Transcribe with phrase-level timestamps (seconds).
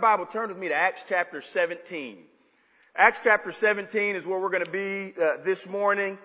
[0.00, 2.16] Bible, turn with me to Acts chapter 17.
[2.96, 6.16] Acts chapter 17 is where we're going to be uh, this morning.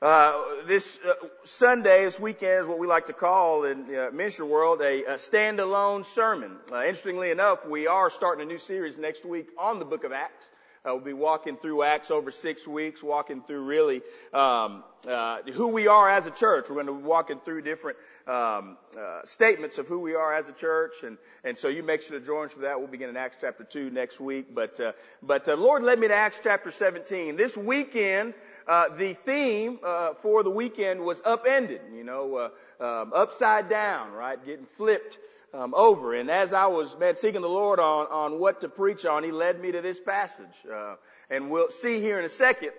[0.00, 1.12] Uh, this uh,
[1.44, 5.14] Sunday, this weekend, is what we like to call in uh, ministry world a, a
[5.16, 6.56] standalone sermon.
[6.72, 10.12] Uh, interestingly enough, we are starting a new series next week on the book of
[10.12, 10.50] Acts.
[10.88, 14.00] Uh, we'll be walking through Acts over six weeks, walking through really
[14.32, 16.66] um, uh, who we are as a church.
[16.68, 20.48] We're going to be walking through different um, uh, statements of who we are as
[20.48, 22.78] a church, and and so you make sure to join us for that.
[22.78, 24.54] We'll begin in Acts chapter two next week.
[24.54, 24.92] But uh,
[25.22, 28.32] but uh, Lord led me to Acts chapter 17 this weekend.
[28.66, 34.12] Uh, the theme uh, for the weekend was upended, you know, uh, um, upside down,
[34.12, 35.18] right, getting flipped
[35.54, 36.14] um, over.
[36.14, 39.32] And as I was, man, seeking the Lord on, on what to preach on, He
[39.32, 40.46] led me to this passage.
[40.70, 40.96] Uh,
[41.30, 42.70] and we'll see here in a second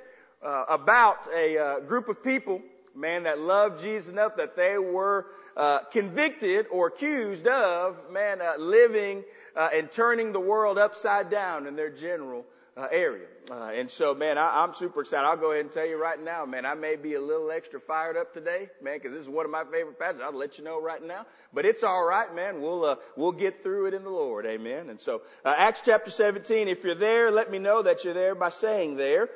[0.44, 2.62] uh, about a uh, group of people,
[2.96, 8.54] man, that loved Jesus enough that they were uh, convicted or accused of, man, uh,
[8.58, 9.24] living
[9.56, 12.46] uh, and turning the world upside down in their general
[12.80, 13.28] uh, area.
[13.52, 15.26] Uh, and so, man, I, I'm super excited.
[15.26, 17.80] I'll go ahead and tell you right now, man, I may be a little extra
[17.80, 20.22] fired up today, man, because this is one of my favorite passages.
[20.24, 21.26] I'll let you know right now.
[21.54, 22.62] But it's all right, man.
[22.62, 24.90] We'll uh, we'll get through it in the Lord, amen.
[24.90, 26.68] And so, uh, Acts chapter 17.
[26.68, 29.30] If you're there, let me know that you're there by saying there.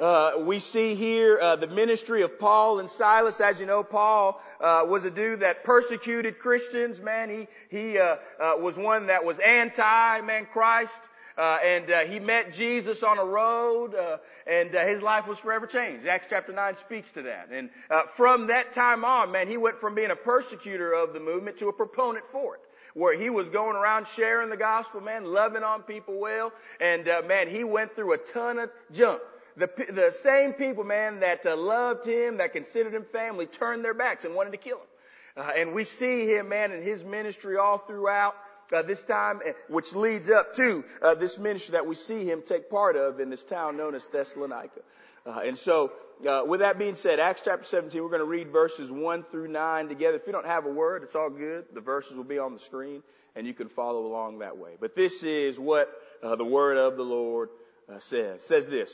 [0.00, 3.40] Uh, we see here uh, the ministry of Paul and Silas.
[3.40, 7.00] As you know, Paul uh, was a dude that persecuted Christians.
[7.00, 11.00] Man, he he uh, uh, was one that was anti man Christ.
[11.36, 15.38] Uh, and uh, he met Jesus on a road, uh, and uh, his life was
[15.38, 16.06] forever changed.
[16.06, 17.48] Acts chapter 9 speaks to that.
[17.50, 21.20] And uh, from that time on, man, he went from being a persecutor of the
[21.20, 22.60] movement to a proponent for it.
[22.94, 27.22] Where he was going around sharing the gospel, man, loving on people well, and uh,
[27.26, 29.22] man, he went through a ton of junk.
[29.56, 34.26] The, the same people, man, that loved him, that considered him family, turned their backs
[34.26, 35.44] and wanted to kill him.
[35.56, 38.34] and we see him, man, in his ministry all throughout
[38.72, 42.70] uh, this time, which leads up to uh, this ministry that we see him take
[42.70, 44.80] part of in this town known as Thessalonica.
[45.24, 45.92] Uh, and so,
[46.28, 49.48] uh, with that being said, Acts chapter 17, we're going to read verses 1 through
[49.48, 50.16] 9 together.
[50.16, 51.66] If you don't have a word, it's all good.
[51.72, 53.02] The verses will be on the screen,
[53.36, 54.72] and you can follow along that way.
[54.80, 55.90] But this is what
[56.22, 57.50] uh, the word of the Lord
[57.92, 58.36] uh, says.
[58.36, 58.92] It says this.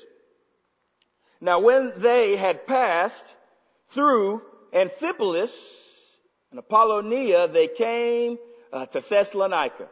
[1.40, 3.34] Now, when they had passed
[3.90, 4.42] through
[4.72, 5.54] Amphipolis
[6.50, 8.38] and Apollonia, they came
[8.72, 9.88] uh, to Thessalonica.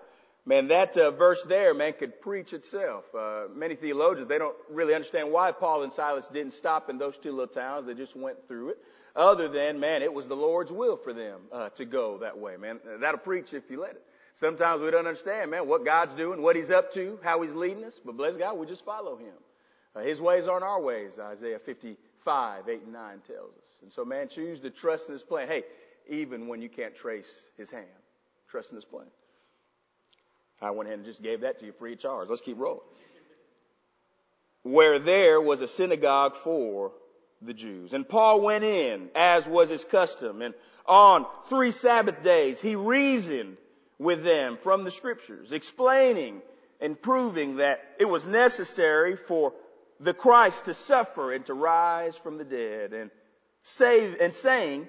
[0.48, 3.04] Man, that uh, verse there, man, could preach itself.
[3.12, 7.18] Uh, many theologians, they don't really understand why Paul and Silas didn't stop in those
[7.18, 7.86] two little towns.
[7.88, 8.78] They just went through it.
[9.16, 12.56] Other than, man, it was the Lord's will for them uh, to go that way,
[12.58, 12.78] man.
[13.00, 14.02] That'll preach if you let it.
[14.34, 17.84] Sometimes we don't understand, man, what God's doing, what He's up to, how He's leading
[17.84, 17.98] us.
[18.04, 19.34] But bless God, we just follow Him.
[19.96, 23.78] Uh, his ways aren't our ways, Isaiah 55, 8 and 9 tells us.
[23.82, 25.48] And so, man, choose to trust in His plan.
[25.48, 25.64] Hey,
[26.06, 27.86] even when you can't trace His hand.
[28.50, 29.06] Trust in this plan.
[30.60, 32.28] I went ahead and just gave that to you free of charge.
[32.28, 32.80] Let's keep rolling.
[34.62, 36.92] Where there was a synagogue for
[37.42, 37.92] the Jews.
[37.92, 40.54] And Paul went in, as was his custom, and
[40.86, 43.56] on three Sabbath days he reasoned
[43.98, 46.42] with them from the scriptures, explaining
[46.80, 49.52] and proving that it was necessary for
[50.00, 53.10] the Christ to suffer and to rise from the dead and
[53.62, 54.88] save and saying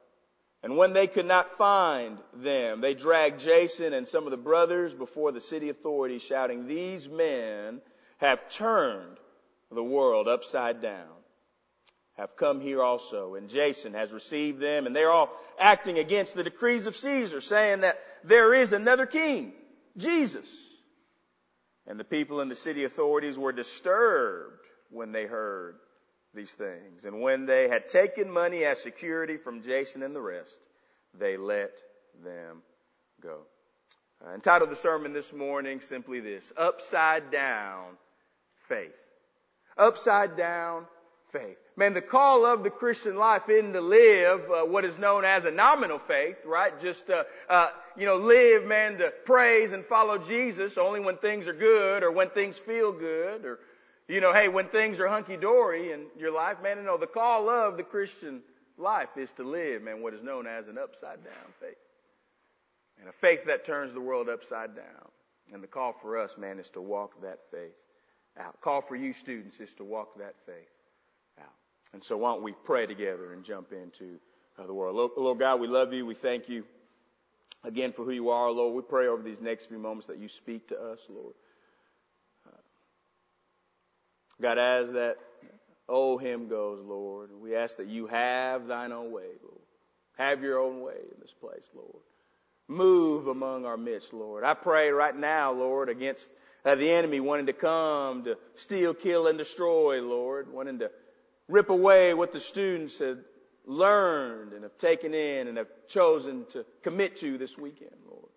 [0.63, 4.93] And when they could not find them, they dragged Jason and some of the brothers
[4.93, 7.81] before the city authorities, shouting, These men
[8.17, 9.17] have turned
[9.71, 11.09] the world upside down,
[12.17, 13.33] have come here also.
[13.33, 17.79] And Jason has received them, and they're all acting against the decrees of Caesar, saying
[17.79, 19.53] that there is another king,
[19.97, 20.47] Jesus.
[21.87, 25.77] And the people in the city authorities were disturbed when they heard
[26.33, 27.05] these things.
[27.05, 30.59] And when they had taken money as security from Jason and the rest,
[31.19, 31.81] they let
[32.23, 32.61] them
[33.21, 33.39] go.
[34.25, 37.97] Uh, entitled the sermon this morning simply this, Upside Down
[38.67, 38.93] Faith.
[39.77, 40.85] Upside Down
[41.31, 41.57] Faith.
[41.75, 45.45] Man, the call of the Christian life isn't to live uh, what is known as
[45.45, 46.77] a nominal faith, right?
[46.79, 51.47] Just, uh, uh, you know, live, man, to praise and follow Jesus only when things
[51.47, 53.59] are good or when things feel good or
[54.11, 57.07] you know, hey, when things are hunky dory in your life, man, you know, the
[57.07, 58.41] call of the Christian
[58.77, 61.77] life is to live, man, what is known as an upside down faith.
[62.99, 65.07] And a faith that turns the world upside down.
[65.53, 67.71] And the call for us, man, is to walk that faith
[68.37, 68.59] out.
[68.59, 70.69] Call for you students is to walk that faith
[71.39, 71.53] out.
[71.93, 74.19] And so why don't we pray together and jump into
[74.59, 74.95] uh, the world.
[74.95, 76.05] Lord, Lord God, we love you.
[76.05, 76.65] We thank you
[77.63, 78.75] again for who you are, Lord.
[78.75, 81.33] We pray over these next few moments that you speak to us, Lord.
[84.39, 85.17] God, as that
[85.87, 89.61] old hymn goes, Lord, we ask that you have thine own way, Lord.
[90.17, 92.03] Have your own way in this place, Lord.
[92.67, 94.43] Move among our midst, Lord.
[94.43, 96.29] I pray right now, Lord, against
[96.63, 100.91] uh, the enemy wanting to come to steal, kill, and destroy, Lord, wanting to
[101.47, 103.19] rip away what the students had
[103.65, 108.29] learned and have taken in and have chosen to commit to this weekend, Lord.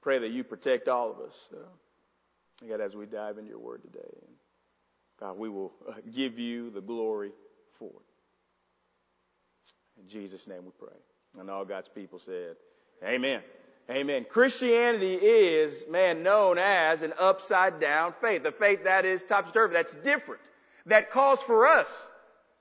[0.00, 3.82] Pray that you protect all of us, uh, God, as we dive into your word
[3.82, 4.08] today.
[5.20, 7.32] God, we will uh, give you the glory
[7.72, 10.02] for it.
[10.02, 10.96] In Jesus' name we pray.
[11.38, 12.56] And all God's people said,
[13.04, 13.42] Amen.
[13.90, 14.26] Amen.
[14.28, 18.42] Christianity is, man, known as an upside down faith.
[18.42, 20.42] The faith that is topsy-turvy, that's different,
[20.86, 21.86] that calls for us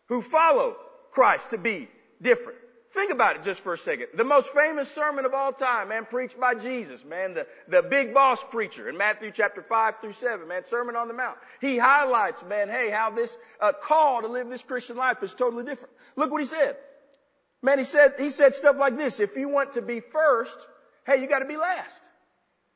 [0.08, 0.78] who follow
[1.12, 1.90] Christ to be
[2.22, 2.58] different.
[2.98, 4.08] Think about it just for a second.
[4.16, 8.12] The most famous sermon of all time, man, preached by Jesus, man, the, the big
[8.12, 11.38] boss preacher in Matthew chapter 5 through 7, man, Sermon on the Mount.
[11.62, 15.64] He highlights, man, hey, how this uh, call to live this Christian life is totally
[15.64, 15.94] different.
[16.16, 16.76] Look what he said.
[17.62, 19.20] Man, he said, he said stuff like this.
[19.20, 20.58] If you want to be first,
[21.06, 22.02] hey, you gotta be last.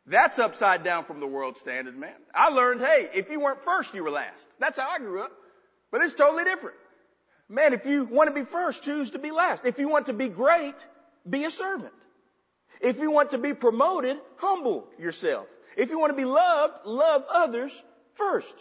[0.05, 2.13] That's upside down from the world standard, man.
[2.31, 4.49] I learned, hey, if you weren't first, you were last.
[4.59, 5.31] That's how I grew up.
[5.89, 6.75] But it's totally different.
[7.51, 9.65] Man, if you want to be first, choose to be last.
[9.65, 10.75] If you want to be great,
[11.29, 11.91] be a servant.
[12.79, 15.47] If you want to be promoted, humble yourself.
[15.75, 17.83] If you want to be loved, love others
[18.13, 18.55] first.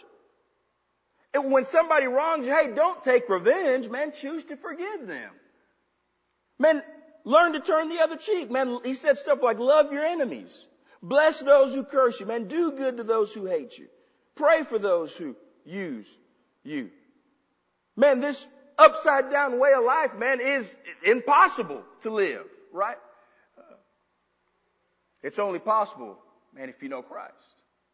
[1.33, 4.11] And when somebody wrongs you, hey, don't take revenge, man.
[4.11, 5.31] Choose to forgive them.
[6.59, 6.83] Man,
[7.23, 8.51] learn to turn the other cheek.
[8.51, 10.67] Man, he said stuff like love your enemies.
[11.01, 12.25] Bless those who curse you.
[12.25, 13.87] Man, do good to those who hate you.
[14.35, 16.07] Pray for those who use
[16.65, 16.91] you.
[17.95, 18.45] Man, this
[18.81, 20.75] upside down way of life, man, is
[21.05, 22.97] impossible to live, right?
[23.57, 23.75] Uh,
[25.23, 26.17] it's only possible,
[26.53, 27.33] man, if you know Christ.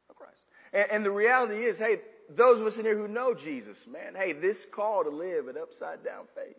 [0.09, 0.41] Know Christ.
[0.73, 1.99] And, and, the reality is, hey,
[2.29, 5.57] those of us in here who know Jesus, man, hey, this call to live an
[5.57, 6.57] upside down faith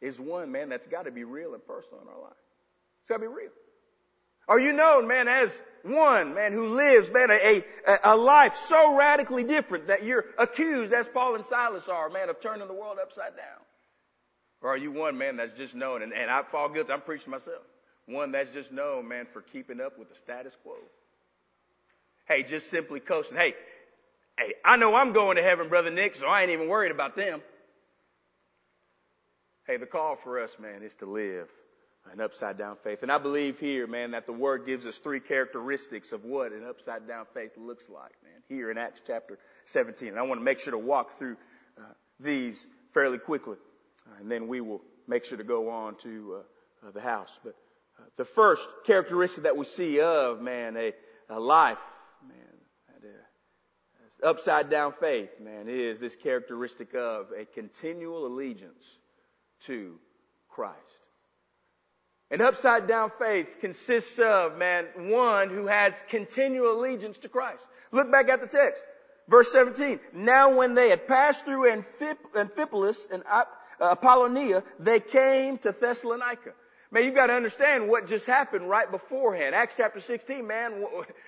[0.00, 2.32] is one, man, that's got to be real and personal in our life.
[3.02, 3.50] It's got to be real.
[4.48, 8.96] Are you known, man, as one, man, who lives, man, a, a, a, life so
[8.96, 12.98] radically different that you're accused, as Paul and Silas are, man, of turning the world
[13.00, 13.60] upside down?
[14.60, 17.30] Or are you one, man, that's just known, and, and I fall guilty, I'm preaching
[17.30, 17.62] myself,
[18.06, 20.74] one that's just known, man, for keeping up with the status quo?
[22.26, 23.36] Hey, just simply coasting.
[23.36, 23.54] Hey,
[24.38, 27.16] hey, I know I'm going to heaven, Brother Nick, so I ain't even worried about
[27.16, 27.40] them.
[29.66, 31.50] Hey, the call for us, man, is to live
[32.12, 33.02] an upside down faith.
[33.02, 36.64] And I believe here, man, that the word gives us three characteristics of what an
[36.68, 40.08] upside down faith looks like, man, here in Acts chapter 17.
[40.08, 41.36] And I want to make sure to walk through
[41.78, 41.82] uh,
[42.20, 43.56] these fairly quickly.
[44.06, 46.36] Uh, and then we will make sure to go on to
[46.84, 47.38] uh, uh the house.
[47.42, 47.54] But
[47.98, 50.92] uh, the first characteristic that we see of, man, a,
[51.28, 51.78] a life,
[52.28, 52.56] man,
[54.22, 58.84] upside down faith, man, is this characteristic of a continual allegiance
[59.60, 59.98] to
[60.48, 61.06] Christ.
[62.30, 67.66] An upside down faith consists of, man, one who has continual allegiance to Christ.
[67.92, 68.84] Look back at the text.
[69.28, 70.00] Verse 17.
[70.12, 73.44] Now when they had passed through Amphipolis and uh,
[73.80, 76.52] Apollonia, they came to Thessalonica.
[76.90, 79.54] Man, you gotta understand what just happened right beforehand.
[79.54, 80.84] Acts chapter 16, man,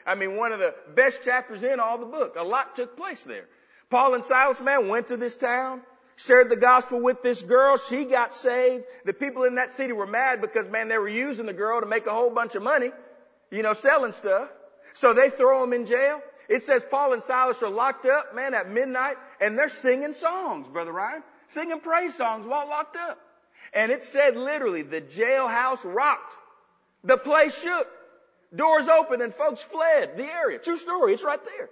[0.06, 2.34] I mean, one of the best chapters in all the book.
[2.36, 3.44] A lot took place there.
[3.90, 5.82] Paul and Silas, man, went to this town
[6.18, 7.76] shared the gospel with this girl.
[7.78, 8.84] She got saved.
[9.04, 11.86] The people in that city were mad because, man, they were using the girl to
[11.86, 12.90] make a whole bunch of money,
[13.50, 14.48] you know, selling stuff.
[14.94, 16.20] So they throw them in jail.
[16.48, 20.66] It says Paul and Silas are locked up, man, at midnight, and they're singing songs,
[20.68, 21.22] Brother Ryan.
[21.48, 23.18] Singing praise songs while locked up.
[23.72, 26.36] And it said literally, the jailhouse rocked.
[27.04, 27.86] The place shook.
[28.54, 30.58] Doors opened and folks fled the area.
[30.58, 31.12] True story.
[31.12, 31.70] It's right there.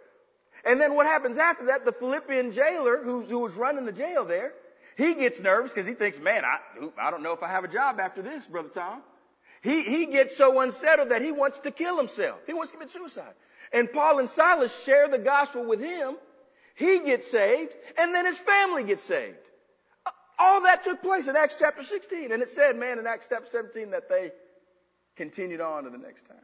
[0.66, 1.84] And then what happens after that?
[1.84, 4.52] The Philippian jailer who, who was running the jail there,
[4.96, 6.58] he gets nervous because he thinks, man, I,
[6.98, 9.02] I don't know if I have a job after this, Brother Tom.
[9.62, 12.38] He, he gets so unsettled that he wants to kill himself.
[12.46, 13.32] He wants to commit suicide.
[13.72, 16.16] And Paul and Silas share the gospel with him.
[16.74, 19.38] He gets saved, and then his family gets saved.
[20.38, 22.32] All that took place in Acts chapter 16.
[22.32, 24.32] And it said, man, in Acts chapter 17 that they
[25.16, 26.36] continued on to the next time.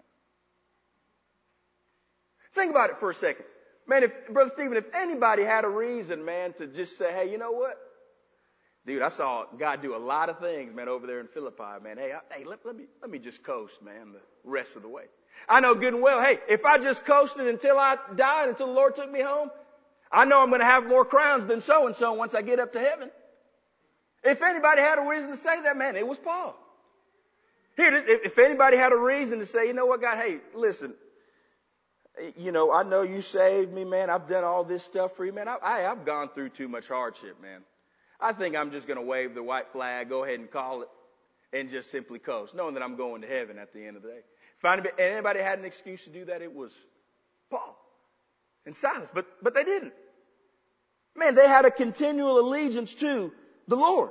[2.55, 3.45] Think about it for a second.
[3.87, 7.39] Man, if, Brother Stephen, if anybody had a reason, man, to just say, hey, you
[7.39, 7.77] know what?
[8.85, 11.99] Dude, I saw God do a lot of things, man, over there in Philippi, man.
[11.99, 14.89] Hey, I, hey, let, let me, let me just coast, man, the rest of the
[14.89, 15.05] way.
[15.49, 18.73] I know good and well, hey, if I just coasted until I died, until the
[18.73, 19.51] Lord took me home,
[20.11, 22.59] I know I'm going to have more crowns than so and so once I get
[22.59, 23.11] up to heaven.
[24.25, 26.55] If anybody had a reason to say that, man, it was Paul.
[27.77, 30.95] Here, if anybody had a reason to say, you know what, God, hey, listen,
[32.37, 34.11] you know, I know you saved me, man.
[34.11, 35.49] I've done all this stuff for you, man.
[35.49, 37.63] I, I, have gone through too much hardship, man.
[38.21, 40.89] I think I'm just going to wave the white flag, go ahead and call it,
[41.53, 44.09] and just simply coast, knowing that I'm going to heaven at the end of the
[44.09, 44.21] day.
[44.63, 46.75] If anybody had an excuse to do that, it was
[47.51, 47.77] Paul
[48.65, 49.93] and Silas, but, but they didn't.
[51.17, 53.33] Man, they had a continual allegiance to
[53.69, 54.11] the Lord.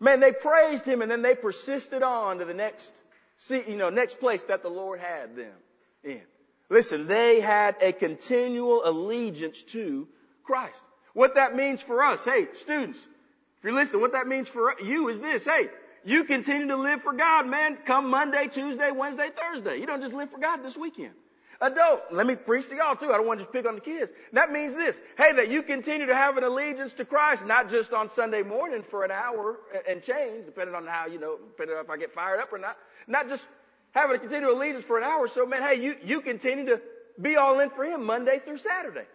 [0.00, 3.00] Man, they praised him and then they persisted on to the next,
[3.36, 5.54] see, you know, next place that the Lord had them
[6.02, 6.22] in.
[6.68, 10.08] Listen, they had a continual allegiance to
[10.44, 10.80] Christ.
[11.12, 15.08] What that means for us, hey, students, if you're listening, what that means for you
[15.08, 15.68] is this, hey,
[16.04, 19.78] you continue to live for God, man, come Monday, Tuesday, Wednesday, Thursday.
[19.78, 21.12] You don't just live for God this weekend.
[21.60, 23.12] Adult, let me preach to y'all too.
[23.12, 24.12] I don't want to just pick on the kids.
[24.32, 27.92] That means this, hey, that you continue to have an allegiance to Christ, not just
[27.92, 31.84] on Sunday morning for an hour and change, depending on how, you know, depending on
[31.84, 32.76] if I get fired up or not.
[33.06, 33.46] Not just
[33.94, 35.20] having a continual allegiance for an hour.
[35.20, 36.82] or So, man, hey, you, you continue to
[37.20, 39.06] be all in for Him Monday through Saturday.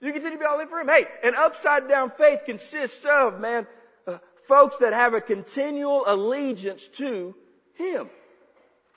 [0.00, 0.88] You continue to be all in for Him.
[0.88, 3.66] Hey, an upside down faith consists of, man,
[4.06, 7.34] uh, folks that have a continual allegiance to
[7.74, 8.08] Him.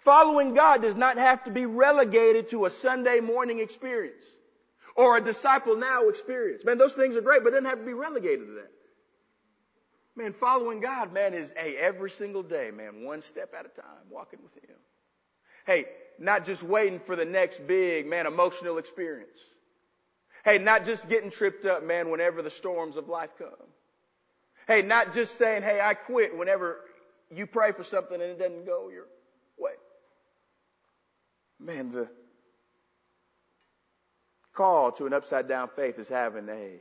[0.03, 4.25] Following God does not have to be relegated to a Sunday morning experience
[4.95, 6.65] or a disciple now experience.
[6.65, 8.71] Man, those things are great, but it doesn't have to be relegated to that.
[10.15, 14.10] Man, following God, man, is, hey, every single day, man, one step at a time,
[14.10, 14.75] walking with Him.
[15.65, 15.86] Hey,
[16.20, 19.39] not just waiting for the next big, man, emotional experience.
[20.44, 23.48] Hey, not just getting tripped up, man, whenever the storms of life come.
[24.68, 26.80] Hey, not just saying, hey, I quit whenever
[27.34, 29.06] you pray for something and it doesn't go your
[29.58, 29.74] way.
[31.60, 32.10] Man, the
[34.53, 36.80] call to an upside down faith is having a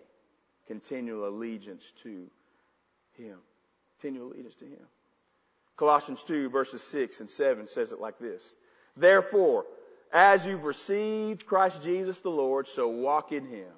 [0.66, 2.30] continual allegiance to
[3.20, 3.38] Him.
[4.00, 4.86] Continual allegiance to Him.
[5.76, 8.54] Colossians 2 verses 6 and 7 says it like this.
[8.96, 9.64] Therefore,
[10.12, 13.72] as you've received Christ Jesus the Lord, so walk in Him,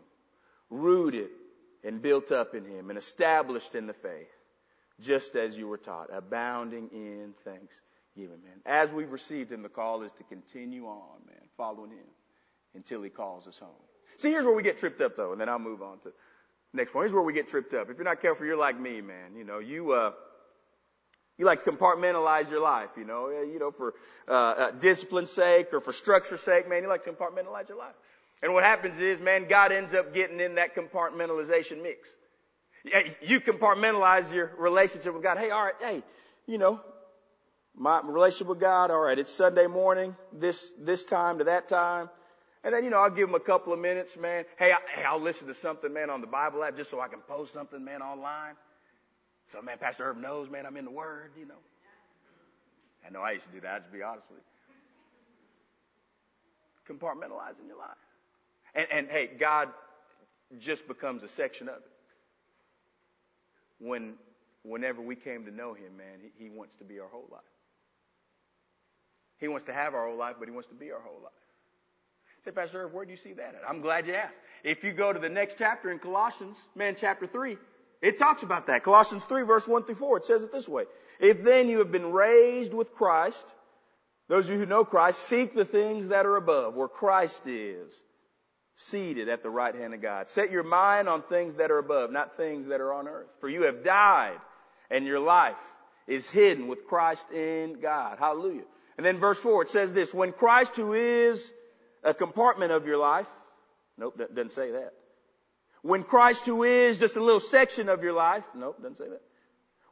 [0.71, 1.31] rooted
[1.85, 4.33] and built up in Him and established in the faith,
[5.01, 7.81] just as you were taught, abounding in thanks
[8.17, 8.61] given, man.
[8.67, 12.07] As we've received him, the call is to continue on, man, following him
[12.75, 13.71] until he calls us home.
[14.19, 16.13] See, here's where we get tripped up though, and then I'll move on to
[16.73, 17.05] next point.
[17.05, 17.91] Here's where we get tripped up.
[17.91, 19.37] If you're not careful, you're like me, man.
[19.37, 20.13] You know, you, uh,
[21.39, 23.95] you like to compartmentalize your life, you know, you know, for,
[24.29, 27.95] uh, uh, discipline's sake or for structure's sake, man, you like to compartmentalize your life.
[28.43, 32.09] And what happens is, man, God ends up getting in that compartmentalization mix.
[33.23, 35.39] You compartmentalize your relationship with God.
[35.39, 36.03] Hey, all right, hey,
[36.47, 36.81] you know,
[37.77, 42.11] my relationship with God, all right, it's Sunday morning, this, this time to that time.
[42.65, 44.45] And then, you know, I'll give them a couple of minutes, man.
[44.57, 47.09] Hey, I, hey, I'll listen to something, man, on the Bible app just so I
[47.09, 48.55] can post something, man, online.
[49.47, 51.59] So, man, Pastor Herb knows, man, I'm in the Word, you know.
[53.05, 54.39] I know I used to do that, I'll be honest with
[56.89, 56.95] you.
[56.95, 57.97] Compartmentalizing your life.
[58.75, 59.69] And, and hey, God
[60.61, 61.91] just becomes a section of it.
[63.81, 64.15] When,
[64.63, 67.41] whenever we came to know Him, man, He, he wants to be our whole life.
[69.39, 71.33] He wants to have our whole life, but he wants to be our whole life.
[72.45, 73.63] Say, Pastor where do you see that at?
[73.69, 74.39] I'm glad you asked.
[74.65, 77.57] If you go to the next chapter in Colossians, man, chapter 3,
[78.01, 78.83] it talks about that.
[78.83, 80.85] Colossians 3 verse 1 through 4, it says it this way.
[81.21, 83.55] If then you have been raised with Christ,
[84.29, 87.93] those of you who know Christ, seek the things that are above, where Christ is,
[88.75, 90.29] seated at the right hand of God.
[90.29, 93.29] Set your mind on things that are above, not things that are on earth.
[93.41, 94.39] For you have died,
[94.91, 95.55] and your life
[96.09, 98.19] is hidden with Christ in God.
[98.19, 98.65] Hallelujah.
[98.97, 101.53] And then verse 4, it says this, when Christ who is
[102.03, 103.29] a compartment of your life,
[103.99, 104.93] nope, doesn't say that.
[105.83, 109.23] When Christ who is just a little section of your life, nope, doesn't say that.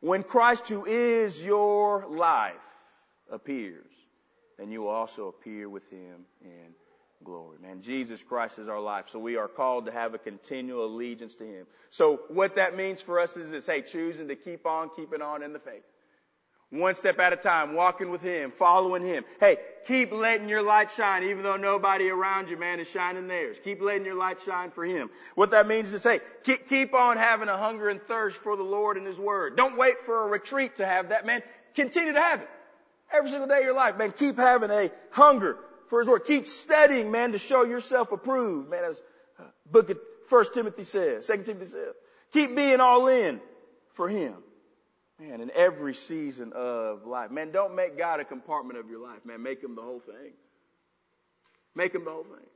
[0.01, 2.55] When Christ who is your life
[3.31, 3.91] appears,
[4.59, 6.75] then you will also appear with him in
[7.25, 7.59] glory.
[7.61, 9.09] Man, Jesus Christ is our life.
[9.09, 11.67] So we are called to have a continual allegiance to him.
[11.91, 15.43] So what that means for us is this, hey, choosing to keep on keeping on
[15.43, 15.83] in the faith.
[16.71, 19.25] One step at a time, walking with Him, following Him.
[19.41, 19.57] Hey,
[19.89, 23.59] keep letting your light shine, even though nobody around you, man, is shining theirs.
[23.65, 25.11] Keep letting your light shine for Him.
[25.35, 28.63] What that means is say, keep, keep on having a hunger and thirst for the
[28.63, 29.57] Lord and His Word.
[29.57, 31.43] Don't wait for a retreat to have that, man.
[31.75, 32.49] Continue to have it.
[33.13, 34.13] Every single day of your life, man.
[34.13, 35.59] Keep having a hunger
[35.89, 36.25] for His Word.
[36.25, 39.03] Keep studying, man, to show yourself approved, man, as
[39.41, 39.99] uh, book of
[40.29, 41.95] First Timothy says, Second Timothy says.
[42.33, 43.41] Keep being all in
[43.95, 44.35] for Him.
[45.21, 47.31] Man, in every season of life.
[47.31, 49.25] Man, don't make God a compartment of your life.
[49.27, 50.33] Man, make him the whole thing.
[51.75, 52.47] Make him the whole thing.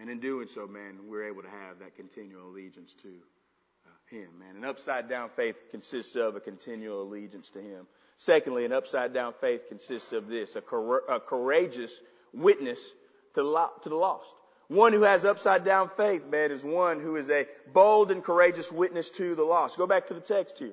[0.00, 4.28] And in doing so, man, we're able to have that continual allegiance to uh, Him,
[4.40, 4.56] man.
[4.56, 7.86] An upside down faith consists of a continual allegiance to Him.
[8.16, 11.92] Secondly, an upside down faith consists of this, a, cor- a courageous
[12.32, 12.92] witness
[13.34, 14.34] to, lo- to the lost.
[14.68, 18.72] One who has upside down faith, man, is one who is a bold and courageous
[18.72, 19.76] witness to the lost.
[19.76, 20.72] Go back to the text here.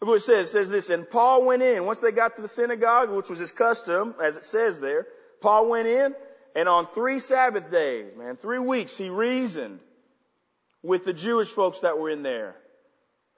[0.00, 0.48] What it says.
[0.48, 1.86] It says this, and Paul went in.
[1.86, 5.06] Once they got to the synagogue, which was his custom, as it says there,
[5.40, 6.14] Paul went in,
[6.54, 9.80] and on three Sabbath days, man, three weeks, he reasoned
[10.82, 12.54] with the Jewish folks that were in there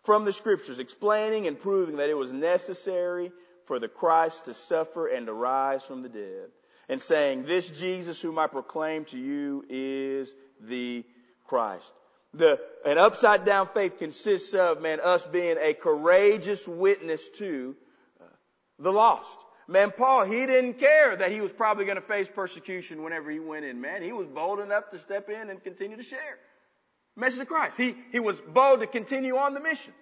[0.05, 3.33] from the scriptures, explaining and proving that it was necessary
[3.67, 6.49] for the Christ to suffer and to rise from the dead.
[6.89, 11.05] And saying, this Jesus whom I proclaim to you is the
[11.47, 11.93] Christ.
[12.37, 17.75] The, an upside down faith consists of, man, us being a courageous witness to
[18.21, 18.25] uh,
[18.79, 19.39] the lost.
[19.69, 23.41] Man, Paul, he didn't care that he was probably going to face persecution whenever he
[23.41, 24.03] went in, man.
[24.03, 26.39] He was bold enough to step in and continue to share
[27.17, 27.77] message of Christ.
[27.77, 29.93] He, he was bold to continue on the mission.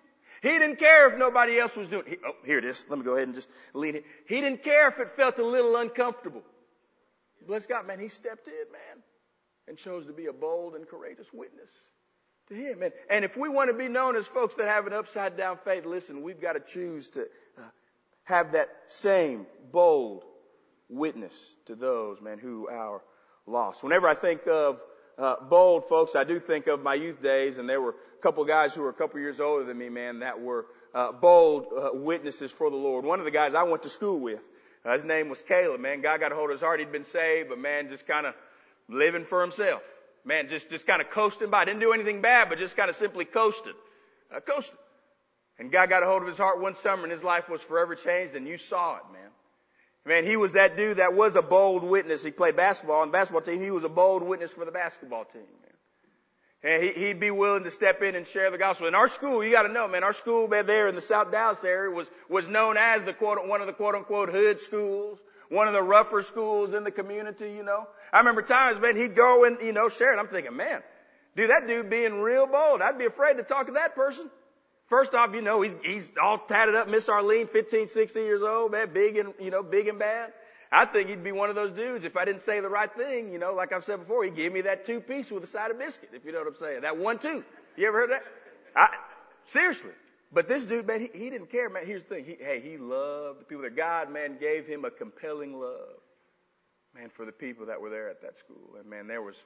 [0.42, 2.20] He didn't care if nobody else was doing it.
[2.26, 2.82] Oh, here it is.
[2.88, 4.04] Let me go ahead and just lean it.
[4.28, 6.42] He didn't care if it felt a little uncomfortable.
[7.46, 7.98] Bless God, man.
[7.98, 9.02] He stepped in, man,
[9.68, 11.70] and chose to be a bold and courageous witness
[12.48, 12.82] to Him.
[12.82, 15.58] And, and if we want to be known as folks that have an upside down
[15.64, 17.22] faith, listen, we've got to choose to
[17.58, 17.62] uh,
[18.24, 20.24] have that same bold
[20.88, 21.34] witness
[21.66, 23.02] to those, man, who are
[23.46, 23.82] lost.
[23.82, 24.82] Whenever I think of
[25.18, 28.44] uh, bold folks, I do think of my youth days, and there were a couple
[28.44, 31.90] guys who were a couple years older than me, man, that were uh, bold uh,
[31.92, 33.04] witnesses for the Lord.
[33.04, 34.42] One of the guys I went to school with,
[34.84, 35.80] uh, his name was Caleb.
[35.80, 36.80] Man, God got a hold of his heart.
[36.80, 38.34] He'd been saved, but man, just kind of
[38.88, 39.82] living for himself.
[40.25, 41.64] Man, just just kind of coasting by.
[41.64, 43.75] Didn't do anything bad, but just kind of simply coasted,
[44.35, 44.78] uh, coasted.
[45.59, 47.95] And God got a hold of his heart one summer, and his life was forever
[47.95, 48.35] changed.
[48.35, 49.31] And you saw it, man.
[50.07, 52.23] Man, he was that dude that was a bold witness.
[52.23, 53.61] He played basketball on the basketball team.
[53.62, 55.71] He was a bold witness for the basketball team, man.
[56.75, 58.87] And he, would be willing to step in and share the gospel.
[58.87, 61.63] In our school, you gotta know, man, our school man, there in the South Dallas
[61.63, 65.69] area was, was known as the quote, one of the quote unquote hood schools, one
[65.69, 67.87] of the rougher schools in the community, you know.
[68.13, 70.19] I remember times, man, he'd go and, you know, share it.
[70.19, 70.83] I'm thinking, man,
[71.37, 72.83] dude, that dude being real bold.
[72.83, 74.30] I'd be afraid to talk to that person.
[74.89, 78.73] First off, you know, he's, he's all tatted up, Miss Arlene, 15, 16 years old,
[78.73, 80.33] man, big and, you know, big and bad.
[80.71, 82.04] I think he'd be one of those dudes.
[82.04, 84.52] If I didn't say the right thing, you know, like I've said before, he'd give
[84.52, 86.80] me that two piece with a side of biscuit, if you know what I'm saying.
[86.83, 87.45] That one two.
[87.76, 88.25] You ever heard that?
[88.75, 88.89] I,
[89.47, 89.93] seriously.
[90.34, 91.86] But this dude, man, he, he didn't care, man.
[91.86, 92.25] Here's the thing.
[92.25, 96.00] He, hey, he loved the people that God, man, gave him a compelling love,
[96.94, 98.76] man, for the people that were there at that school.
[98.78, 99.40] And man, there was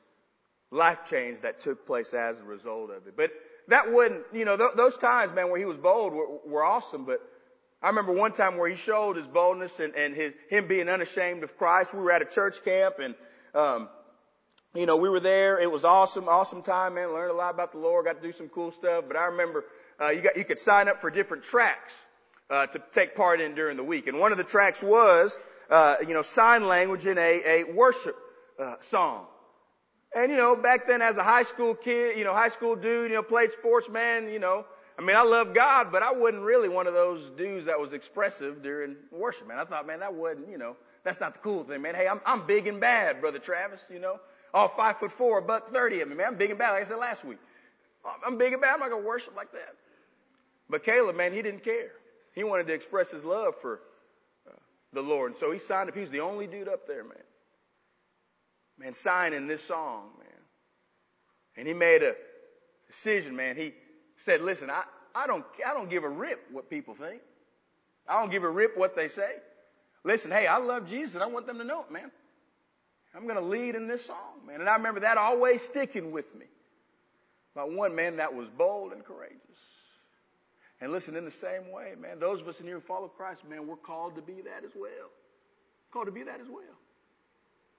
[0.70, 3.16] life change that took place as a result of it.
[3.16, 3.31] But
[3.68, 7.05] that wouldn't, you know, th- those times, man, where he was bold were, were awesome,
[7.05, 7.20] but
[7.83, 11.44] I remember one time where he showed his boldness and, and his, him being unashamed
[11.44, 11.94] of Christ.
[11.94, 13.14] We were at a church camp and,
[13.55, 13.88] um,
[14.74, 15.61] you know, we were there.
[15.61, 17.12] It was awesome, awesome time, man.
[17.12, 19.05] Learned a lot about the Lord, got to do some cool stuff.
[19.07, 19.64] But I remember,
[20.01, 21.95] uh, you got, you could sign up for different tracks,
[22.51, 24.07] uh, to take part in during the week.
[24.07, 25.39] And one of the tracks was,
[25.71, 28.17] uh, you know, sign language in a, a worship,
[28.59, 29.27] uh, song.
[30.15, 33.11] And, you know, back then as a high school kid, you know, high school dude,
[33.11, 34.65] you know, played sports, man, you know,
[34.99, 37.93] I mean, I love God, but I wasn't really one of those dudes that was
[37.93, 39.59] expressive during worship, man.
[39.59, 41.95] I thought, man, that wasn't, you know, that's not the cool thing, man.
[41.95, 44.19] Hey, I'm, I'm big and bad, brother Travis, you know,
[44.53, 46.27] all five foot four, buck 30 of me, man.
[46.29, 47.39] I'm big and bad, like I said last week.
[48.27, 48.75] I'm big and bad.
[48.75, 49.75] I'm not to worship like that.
[50.70, 51.90] But Caleb, man, he didn't care.
[52.35, 53.81] He wanted to express his love for
[54.48, 54.52] uh,
[54.92, 55.33] the Lord.
[55.33, 55.94] And so he signed up.
[55.94, 57.16] He was the only dude up there, man
[58.78, 60.28] man, signing this song, man.
[61.57, 62.14] And he made a
[62.87, 63.57] decision, man.
[63.57, 63.74] He
[64.16, 67.20] said, listen, I, I don't, I don't give a rip what people think.
[68.09, 69.31] I don't give a rip what they say.
[70.04, 72.11] Listen, hey, I love Jesus and I want them to know it, man.
[73.14, 74.61] I'm going to lead in this song, man.
[74.61, 76.46] And I remember that always sticking with me.
[77.54, 79.40] About one man that was bold and courageous.
[80.81, 83.49] And listen, in the same way, man, those of us in here who follow Christ,
[83.49, 85.11] man, we're called to be that as well.
[85.93, 86.62] Called to be that as well.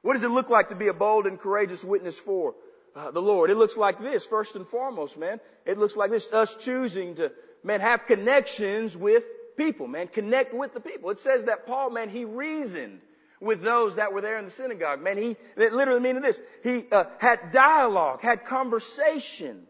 [0.02, 2.56] What does it look like to be a bold and courageous witness for
[2.96, 3.50] uh, the Lord?
[3.50, 5.40] It looks like this, first and foremost, man.
[5.66, 7.32] It looks like this, us choosing to,
[7.64, 9.24] man, have connections with
[9.58, 10.08] people, man.
[10.08, 11.10] Connect with the people.
[11.12, 13.00] It says that Paul, man, he reasoned
[13.40, 15.02] with those that were there in the synagogue.
[15.02, 16.40] Man, he, it literally meaning this.
[16.64, 19.68] He uh, had dialogue, had conversation.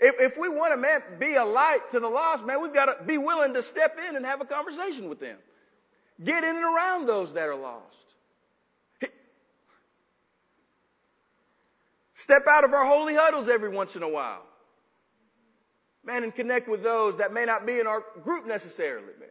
[0.00, 2.86] If, if we want to, man, be a light to the lost, man, we've got
[2.86, 5.38] to be willing to step in and have a conversation with them.
[6.22, 7.96] Get in and around those that are lost.
[12.14, 14.42] Step out of our holy huddles every once in a while.
[16.02, 19.28] Man, and connect with those that may not be in our group necessarily, man.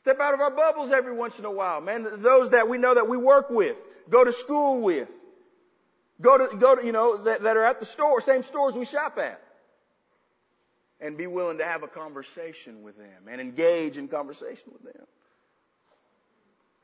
[0.00, 2.06] Step out of our bubbles every once in a while, man.
[2.22, 3.76] Those that we know that we work with,
[4.10, 5.10] go to school with.
[6.20, 8.84] Go to, go to, you know, that, that are at the store, same stores we
[8.84, 9.40] shop at.
[10.98, 15.06] And be willing to have a conversation with them and engage in conversation with them.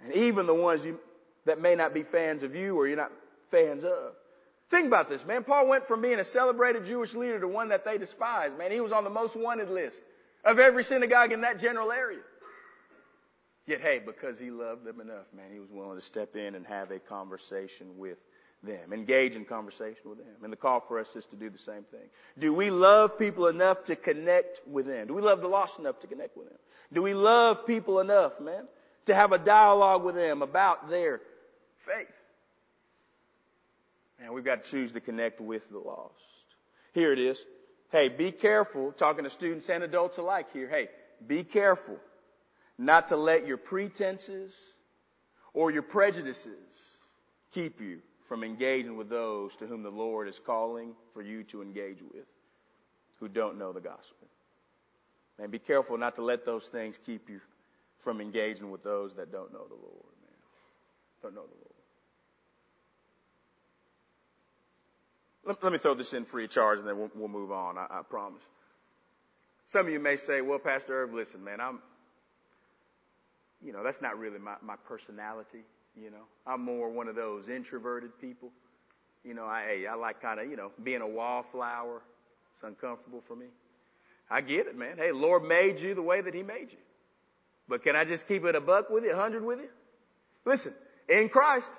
[0.04, 1.00] And even the ones you,
[1.46, 3.12] that may not be fans of you or you're not
[3.50, 4.12] fans of.
[4.68, 5.44] Think about this, man.
[5.44, 8.70] Paul went from being a celebrated Jewish leader to one that they despised, man.
[8.70, 10.02] He was on the most wanted list
[10.44, 12.20] of every synagogue in that general area.
[13.66, 16.66] Yet, hey, because he loved them enough, man, he was willing to step in and
[16.66, 18.18] have a conversation with
[18.62, 20.34] them, engage in conversation with them.
[20.42, 22.08] And the call for us is to do the same thing.
[22.38, 25.08] Do we love people enough to connect with them?
[25.08, 26.58] Do we love the lost enough to connect with them?
[26.92, 28.66] Do we love people enough, man,
[29.06, 31.20] to have a dialogue with them about their
[31.78, 32.06] faith?
[34.22, 36.14] And we've got to choose to connect with the lost.
[36.92, 37.44] Here it is.
[37.90, 40.68] Hey, be careful, talking to students and adults alike here.
[40.68, 40.88] Hey,
[41.26, 41.98] be careful
[42.78, 44.54] not to let your pretenses
[45.52, 46.54] or your prejudices
[47.52, 51.62] keep you from engaging with those to whom the Lord is calling for you to
[51.62, 52.26] engage with
[53.18, 54.26] who don't know the gospel.
[55.38, 57.40] And be careful not to let those things keep you
[58.00, 60.34] from engaging with those that don't know the Lord, man.
[61.22, 61.54] Don't know the
[65.46, 65.58] Lord.
[65.62, 67.86] Let, me throw this in free of charge and then we'll, we'll move on, I,
[67.90, 68.42] I, promise.
[69.66, 71.80] Some of you may say, well, Pastor Irv, listen, man, I'm,
[73.64, 75.62] you know, that's not really my, my personality.
[76.00, 78.50] You know, I'm more one of those introverted people.
[79.24, 82.02] You know, I, I like kind of, you know, being a wallflower.
[82.52, 83.46] It's uncomfortable for me.
[84.30, 84.96] I get it, man.
[84.96, 86.78] Hey, Lord made you the way that He made you.
[87.68, 89.68] But can I just keep it a buck with you, a hundred with you?
[90.44, 90.74] Listen,
[91.08, 91.70] in Christ,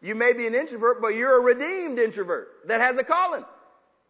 [0.00, 3.44] you may be an introvert, but you're a redeemed introvert that has a calling.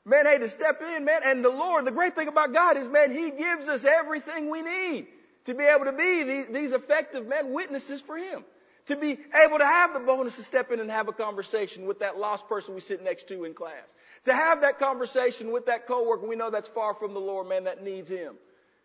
[0.05, 2.89] Man, hey, to step in, man, and the Lord, the great thing about God is,
[2.89, 5.07] man, He gives us everything we need
[5.45, 8.45] to be able to be these, these effective, man, witnesses for Him.
[8.87, 12.01] To be able to have the bonus to step in and have a conversation with
[12.01, 13.95] that lost person we sit next to in class.
[14.25, 17.65] To have that conversation with that coworker we know that's far from the Lord, man,
[17.65, 18.35] that needs Him.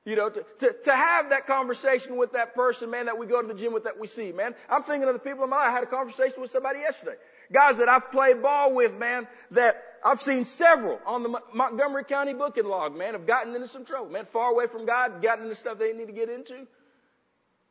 [0.06, 3.42] You know, to, to, to have that conversation with that person, man, that we go
[3.42, 4.56] to the gym with that we see, man.
[4.70, 5.68] I'm thinking of the people in my life.
[5.68, 7.18] I had a conversation with somebody yesterday.
[7.52, 12.34] Guys that I've played ball with, man, that I've seen several on the Montgomery County
[12.34, 15.56] booking log, man, have gotten into some trouble, man, far away from God, gotten into
[15.56, 16.68] stuff they need to get into.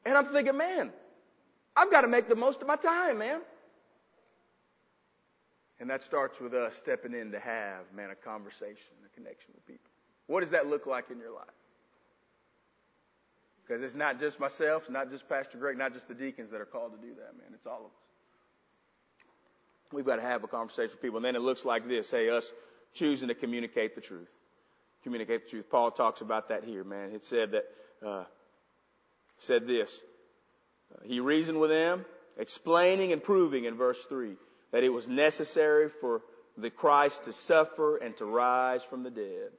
[0.05, 0.93] And I'm thinking, man,
[1.77, 3.41] I've got to make the most of my time, man.
[5.79, 9.67] And that starts with us stepping in to have, man, a conversation, a connection with
[9.67, 9.91] people.
[10.27, 11.45] What does that look like in your life?
[13.63, 16.67] Because it's not just myself, not just Pastor Greg, not just the deacons that are
[16.67, 17.49] called to do that, man.
[17.53, 17.91] It's all of us.
[19.93, 21.19] We've got to have a conversation with people.
[21.19, 22.11] And then it looks like this.
[22.11, 22.53] Hey, us
[22.95, 24.29] choosing to communicate the truth.
[25.03, 25.71] Communicate the truth.
[25.71, 27.11] Paul talks about that here, man.
[27.13, 27.65] It said that,
[28.05, 28.25] uh,
[29.39, 30.01] said this.
[30.93, 32.05] Uh, he reasoned with them,
[32.39, 34.37] explaining and proving in verse 3
[34.73, 36.23] that it was necessary for
[36.59, 39.51] the Christ to suffer and to rise from the dead.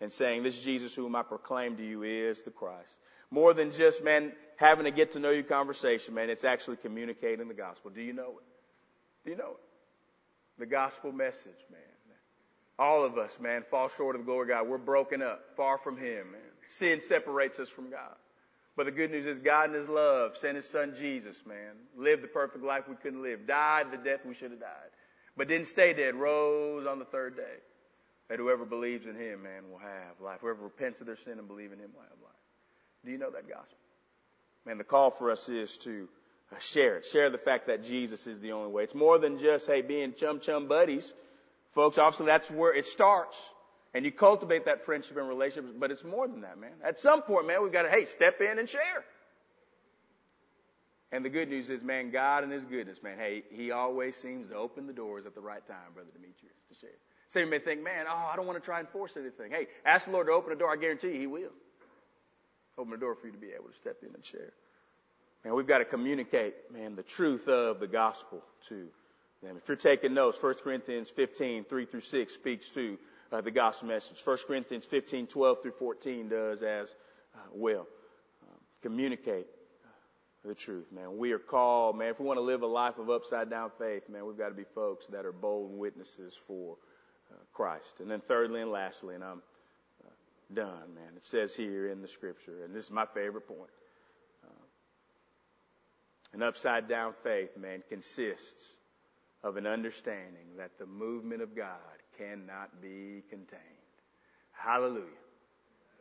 [0.00, 2.96] And saying, this Jesus whom I proclaim to you is the Christ.
[3.30, 6.30] More than just, man, having a get to know you conversation, man.
[6.30, 7.90] It's actually communicating the gospel.
[7.90, 9.24] Do you know it?
[9.24, 10.58] Do you know it?
[10.58, 11.80] The gospel message, man.
[12.78, 14.68] All of us, man, fall short of the glory of God.
[14.68, 16.40] We're broken up, far from Him, man.
[16.68, 18.14] Sin separates us from God.
[18.76, 21.74] But the good news is God in His love sent His Son Jesus, man.
[21.96, 23.46] Lived the perfect life we couldn't live.
[23.46, 24.90] Died the death we should have died.
[25.36, 26.14] But didn't stay dead.
[26.14, 27.56] Rose on the third day.
[28.28, 30.38] That whoever believes in Him, man, will have life.
[30.40, 32.32] Whoever repents of their sin and believes in Him will have life.
[33.04, 33.78] Do you know that gospel?
[34.64, 36.08] Man, the call for us is to
[36.50, 37.04] uh, share it.
[37.04, 38.84] Share the fact that Jesus is the only way.
[38.84, 41.12] It's more than just, hey, being chum chum buddies.
[41.72, 43.36] Folks, obviously that's where it starts.
[43.94, 46.72] And you cultivate that friendship and relationship, but it's more than that, man.
[46.84, 49.04] At some point, man, we've got to, hey, step in and share.
[51.12, 54.48] And the good news is, man, God and His goodness, man, hey, He always seems
[54.48, 56.90] to open the doors at the right time, Brother Demetrius, to share.
[57.36, 59.52] Of you may think, man, oh, I don't want to try and force anything.
[59.52, 60.72] Hey, ask the Lord to open a door.
[60.72, 61.52] I guarantee you He will
[62.76, 64.52] open the door for you to be able to step in and share.
[65.44, 68.88] Man, we've got to communicate, man, the truth of the gospel to
[69.42, 69.56] them.
[69.56, 72.98] If you're taking notes, 1 Corinthians 15, 3 through 6 speaks to
[73.34, 74.20] uh, the gospel message.
[74.24, 76.94] 1 Corinthians 15, 12 through 14 does as
[77.34, 77.86] uh, well.
[78.42, 79.46] Um, communicate
[79.84, 81.18] uh, the truth, man.
[81.18, 84.08] We are called, man, if we want to live a life of upside down faith,
[84.08, 86.76] man, we've got to be folks that are bold witnesses for
[87.32, 87.98] uh, Christ.
[87.98, 89.42] And then thirdly and lastly, and I'm
[90.52, 91.16] done, man.
[91.16, 93.70] It says here in the scripture, and this is my favorite point.
[94.44, 94.64] Uh,
[96.34, 98.74] an upside down faith, man, consists
[99.42, 101.80] of an understanding that the movement of God
[102.18, 103.60] cannot be contained.
[104.52, 105.04] Hallelujah.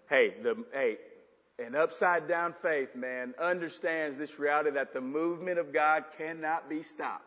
[0.10, 0.98] Hey, the, hey,
[1.60, 6.84] an upside down faith, man, understands this reality that the movement of God cannot be
[6.84, 7.24] stopped.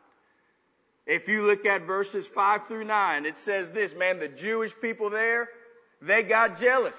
[1.06, 5.08] If you look at verses 5 through 9, it says this, man, the Jewish people
[5.10, 5.48] there,
[6.02, 6.96] they got jealous.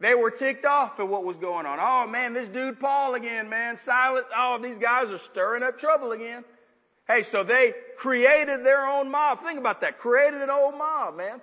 [0.00, 1.78] They were ticked off at what was going on.
[1.80, 4.24] Oh man, this dude Paul again, man, Silas.
[4.36, 6.44] oh, these guys are stirring up trouble again.
[7.06, 9.42] Hey, so they created their own mob.
[9.42, 9.98] Think about that.
[9.98, 11.40] Created an old mob, man,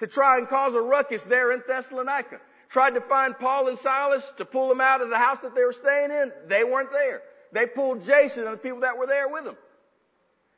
[0.00, 2.40] to try and cause a ruckus there in Thessalonica.
[2.68, 5.64] Tried to find Paul and Silas to pull them out of the house that they
[5.64, 6.32] were staying in.
[6.48, 7.22] They weren't there.
[7.52, 9.56] They pulled Jason and the people that were there with them.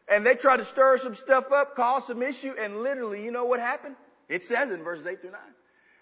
[0.08, 3.44] And they tried to stir some stuff up, cause some issue, and literally, you know
[3.44, 3.94] what happened?
[4.28, 5.40] It says in verses 8 through 9.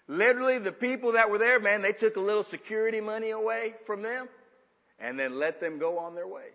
[0.07, 4.01] Literally, the people that were there, man, they took a little security money away from
[4.01, 4.29] them
[4.99, 6.45] and then let them go on their way.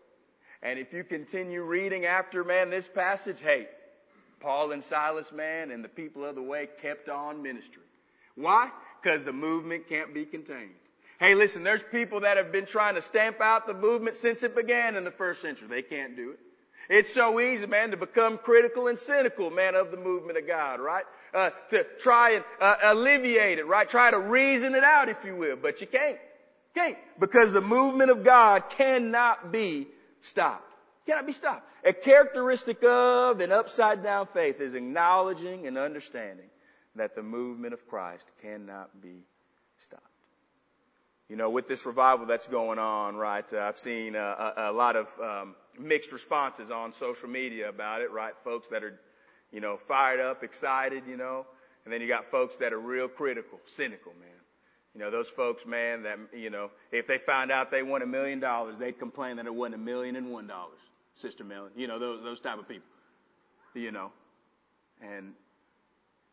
[0.63, 3.67] And if you continue reading after, man, this passage, hey,
[4.41, 7.83] Paul and Silas, man, and the people of the way kept on ministry.
[8.35, 8.71] Why?
[9.03, 10.75] Because the movement can't be contained.
[11.19, 14.57] Hey, listen, there's people that have been trying to stamp out the movement since it
[14.57, 15.69] began in the first century.
[15.69, 16.39] They can't do it.
[16.89, 20.81] It's so easy, man, to become critical and cynical, man, of the movement of God,
[20.81, 21.05] right?
[21.33, 23.89] Uh, to try and uh, alleviate it, right?
[23.89, 26.19] Try to reason it out, if you will, but you can't.
[26.75, 26.99] Can't.
[27.21, 29.87] Because the movement of God cannot be
[30.23, 30.73] stopped.
[31.07, 31.69] Cannot be stopped.
[31.85, 36.47] A characteristic of an upside down faith is acknowledging and understanding
[36.95, 39.25] that the movement of Christ cannot be
[39.79, 40.03] stopped.
[41.29, 44.73] You know, with this revival that's going on, right, uh, I've seen uh, a, a,
[44.73, 48.35] lot of um, mixed responses on social media about it, right?
[48.45, 48.99] Folks that are,
[49.51, 51.47] you know, fired up, excited, you know,
[51.85, 54.42] and then you got folks that are real critical, cynical, man.
[54.95, 58.07] You know, those folks, man, that, you know, if they found out they won a
[58.07, 60.79] million dollars, they'd complain that it wasn't a million and one dollars,
[61.15, 61.73] Sister Melon.
[61.77, 62.87] You know, those, those type of people.
[63.75, 64.11] You know,
[65.01, 65.33] and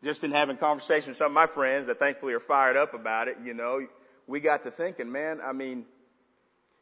[0.03, 3.29] just in having conversations with some of my friends that thankfully are fired up about
[3.29, 3.87] it, you know,
[4.27, 5.85] we got to thinking, man, I mean,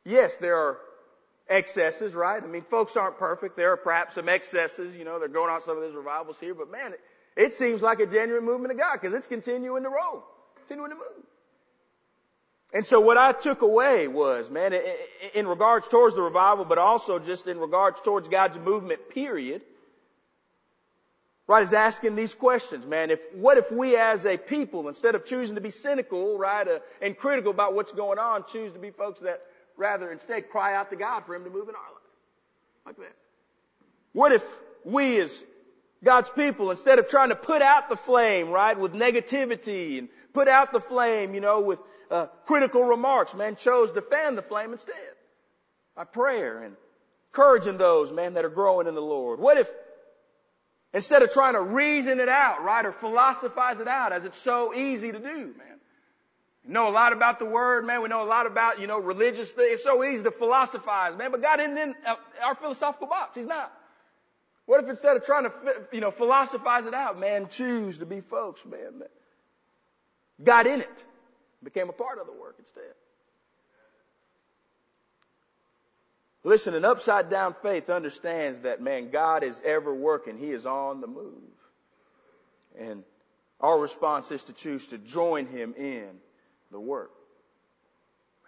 [0.04, 0.78] yes, there are
[1.48, 2.42] excesses, right?
[2.42, 3.56] I mean, folks aren't perfect.
[3.56, 6.54] There are perhaps some excesses, you know, they're going on some of these revivals here,
[6.54, 7.00] but man, it,
[7.36, 10.24] it seems like a genuine movement of God because it's continuing to roll,
[10.58, 11.26] continuing to move.
[12.74, 14.74] And so what I took away was, man,
[15.34, 19.62] in regards towards the revival, but also just in regards towards God's movement, period,
[21.48, 23.10] right, is asking these questions, man.
[23.10, 26.80] If, what if we as a people, instead of choosing to be cynical, right, uh,
[27.02, 29.42] and critical about what's going on, choose to be folks that
[29.78, 32.06] rather instead cry out to God for Him to move in our lives?
[32.86, 33.16] Like that.
[34.12, 34.44] What if
[34.84, 35.44] we as
[36.04, 40.48] God's people, instead of trying to put out the flame, right, with negativity and put
[40.48, 41.80] out the flame, you know, with
[42.12, 44.96] uh, critical remarks, man, chose to fan the flame instead
[45.96, 46.76] by prayer and
[47.32, 49.40] encouraging those, man, that are growing in the Lord.
[49.40, 49.70] What if
[50.94, 54.74] instead of trying to reason it out, right, or philosophize it out, as it's so
[54.74, 55.78] easy to do, man.
[56.66, 58.02] We know a lot about the Word, man.
[58.02, 59.74] We know a lot about, you know, religious things.
[59.74, 61.32] It's so easy to philosophize, man.
[61.32, 61.96] But God isn't in
[62.44, 63.38] our philosophical box.
[63.38, 63.72] He's not.
[64.66, 65.52] What if instead of trying to,
[65.94, 69.12] you know, philosophize it out, man, choose to be folks, man, that
[70.44, 71.06] got in it,
[71.64, 72.94] became a part of the work instead.
[76.44, 80.38] Listen, an upside down faith understands that, man, God is ever working.
[80.38, 81.34] He is on the move.
[82.80, 83.04] And
[83.60, 86.08] our response is to choose to join Him in
[86.72, 87.12] the work.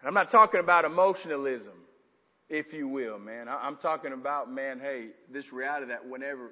[0.04, 1.74] I'm not talking about emotionalism,
[2.48, 3.50] if you will, man.
[3.50, 6.52] I'm talking about, man, hey, this reality that whenever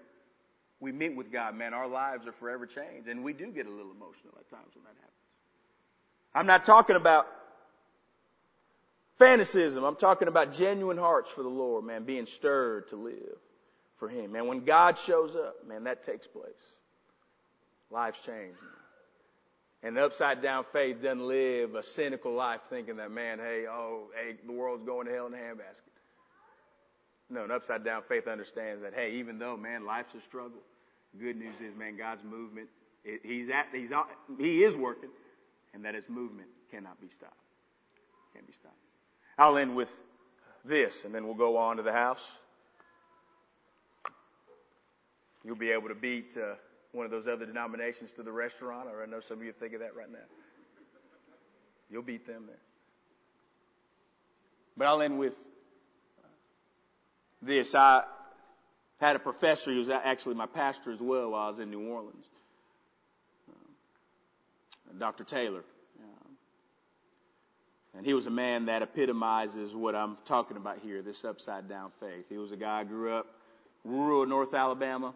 [0.82, 3.08] we meet with God, man, our lives are forever changed.
[3.08, 5.27] And we do get a little emotional at times when that happens.
[6.38, 7.28] I'm not talking about
[9.18, 9.84] fanaticism.
[9.84, 13.40] I'm talking about genuine hearts for the Lord, man, being stirred to live
[13.98, 14.34] for Him.
[14.34, 16.54] Man, when God shows up, man, that takes place.
[17.90, 18.72] Lives change, man.
[19.82, 24.36] And upside down faith doesn't live a cynical life thinking that, man, hey, oh, hey,
[24.46, 25.82] the world's going to hell in a handbasket.
[27.32, 30.62] No, an upside down faith understands that, hey, even though, man, life's a struggle,
[31.20, 32.68] good news is, man, God's movement,
[33.04, 33.92] it, he's at, he's
[34.38, 35.10] he is working,
[35.74, 37.34] and that his movement cannot be stopped.
[38.34, 38.76] Can't be stopped.
[39.38, 39.92] I'll end with
[40.66, 42.26] this, and then we'll go on to the house.
[45.44, 46.56] You'll be able to beat uh,
[46.92, 49.74] one of those other denominations to the restaurant, or I know some of you think
[49.74, 50.18] of that right now.
[51.90, 52.58] You'll beat them there.
[54.76, 55.38] But I'll end with
[57.42, 57.74] this.
[57.76, 58.04] I
[59.00, 61.88] had a professor who was actually my pastor as well while I was in New
[61.88, 62.28] Orleans,
[64.98, 65.24] Dr.
[65.24, 65.64] Taylor.
[67.98, 71.92] And he was a man that epitomizes what I'm talking about here, this upside down
[72.00, 72.26] faith.
[72.30, 73.26] He was a guy who grew up
[73.84, 75.16] rural North Alabama,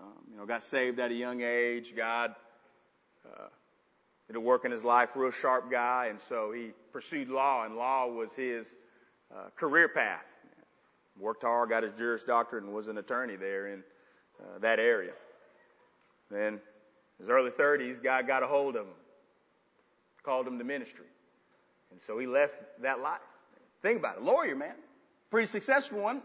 [0.00, 1.92] um, you know, got saved at a young age.
[1.94, 2.34] God
[3.26, 3.48] uh,
[4.28, 7.76] did a work in his life, real sharp guy, and so he pursued law, and
[7.76, 8.74] law was his
[9.30, 10.24] uh, career path.
[11.18, 13.82] Worked hard, got his Juris Doctorate, and was an attorney there in
[14.40, 15.12] uh, that area.
[16.30, 16.60] Then,
[17.18, 18.92] his early 30s, God got a hold of him,
[20.22, 21.06] called him to ministry.
[21.90, 23.20] And so he left that life.
[23.82, 24.22] Think about it.
[24.22, 24.74] Lawyer, man.
[25.30, 26.22] Pretty successful one.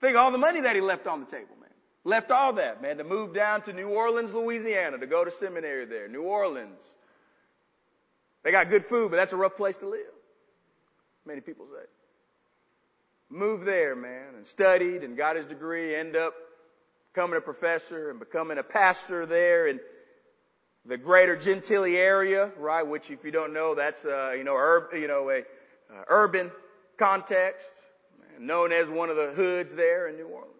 [0.00, 1.70] Think all the money that he left on the table, man.
[2.04, 5.86] Left all that, man, to move down to New Orleans, Louisiana, to go to seminary
[5.86, 6.08] there.
[6.08, 6.82] New Orleans.
[8.42, 10.00] They got good food, but that's a rough place to live.
[11.24, 11.86] Many people say.
[13.28, 16.34] Moved there, man, and studied and got his degree, end up
[17.16, 19.80] becoming a professor and becoming a pastor there in
[20.84, 22.86] the greater Gentilly area, right?
[22.86, 26.50] Which, if you don't know, that's, uh, you know, urb, you know, a uh, urban
[26.98, 27.72] context,
[28.38, 30.52] known as one of the hoods there in New Orleans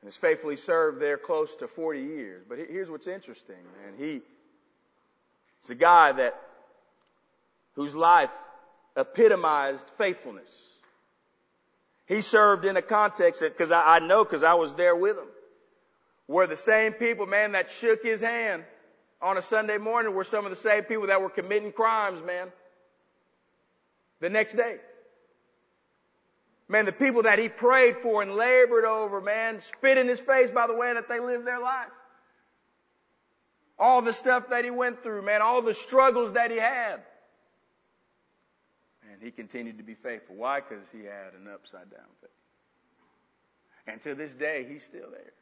[0.00, 2.42] and has faithfully served there close to 40 years.
[2.48, 3.92] But here's what's interesting, man.
[3.98, 4.22] He,
[5.60, 6.40] he's a guy that,
[7.74, 8.32] whose life
[8.96, 10.50] epitomized faithfulness.
[12.06, 15.16] He served in a context that, because I, I know because I was there with
[15.16, 15.28] him,
[16.26, 18.64] where the same people, man, that shook his hand
[19.20, 22.48] on a Sunday morning were some of the same people that were committing crimes, man,
[24.20, 24.76] the next day.
[26.68, 30.50] Man, the people that he prayed for and labored over, man, spit in his face
[30.50, 31.90] by the way that they lived their life.
[33.78, 37.02] All the stuff that he went through, man, all the struggles that he had.
[39.12, 40.36] And he continued to be faithful.
[40.36, 40.60] Why?
[40.60, 42.30] Because he had an upside down faith.
[43.86, 45.32] And to this day, he's still there.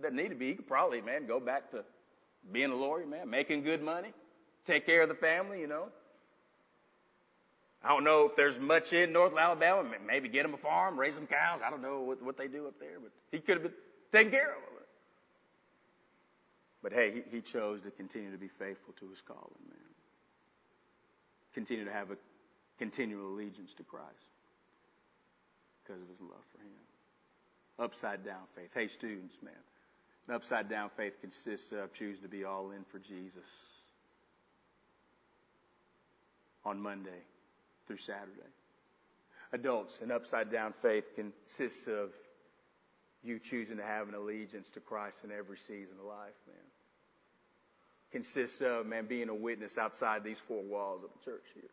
[0.00, 0.48] Doesn't need to be.
[0.48, 1.84] He could probably, man, go back to
[2.52, 4.12] being a lawyer, man, making good money,
[4.64, 5.88] take care of the family, you know,
[7.86, 9.88] I don't know if there's much in North Alabama.
[10.04, 11.60] Maybe get him a farm, raise some cows.
[11.64, 13.74] I don't know what, what they do up there, but he could have been
[14.10, 14.62] taken care of.
[16.82, 19.78] But hey, he, he chose to continue to be faithful to his calling, man.
[21.56, 22.16] Continue to have a
[22.78, 24.04] continual allegiance to Christ
[25.82, 27.86] because of his love for him.
[27.86, 28.68] Upside down faith.
[28.74, 29.54] Hey, students, man.
[30.28, 33.46] An upside down faith consists of choose to be all in for Jesus
[36.62, 37.22] on Monday
[37.86, 38.52] through Saturday.
[39.54, 42.10] Adults, an upside down faith consists of
[43.22, 46.56] you choosing to have an allegiance to Christ in every season of life, man.
[48.16, 51.68] Consists of, man, being a witness outside these four walls of the church here.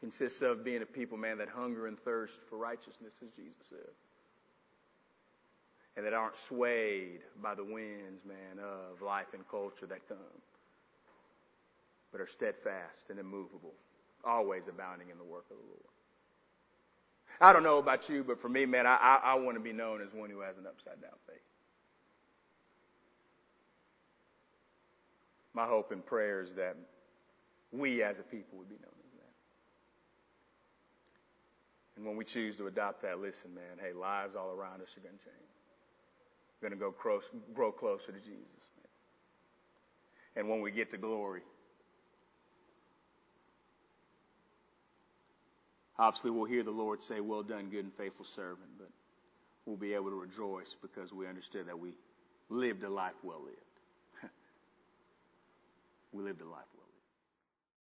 [0.00, 3.94] Consists of being a people, man, that hunger and thirst for righteousness, as Jesus said.
[5.96, 10.18] And that aren't swayed by the winds, man, of life and culture that come,
[12.10, 13.74] but are steadfast and immovable
[14.24, 15.80] always abounding in the work of the Lord.
[17.40, 19.72] I don't know about you, but for me, man, I, I, I want to be
[19.72, 21.38] known as one who has an upside down faith.
[25.56, 26.76] My hope and prayer is that
[27.72, 29.32] we as a people would be known as that.
[31.96, 35.00] And when we choose to adopt that, listen, man, hey, lives all around us are
[35.00, 35.50] going to change.
[36.60, 38.68] We're going to go close, grow closer to Jesus.
[38.76, 38.90] Man.
[40.36, 41.40] And when we get to glory,
[45.98, 48.90] Obviously, we'll hear the Lord say, Well done, good and faithful servant, but
[49.64, 51.94] we'll be able to rejoice because we understood that we
[52.50, 53.65] lived a life well lived.
[56.16, 56.75] We lived a life